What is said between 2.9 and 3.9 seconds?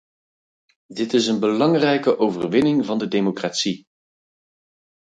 de democratie.